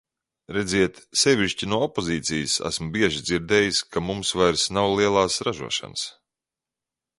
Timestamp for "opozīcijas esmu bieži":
1.87-3.21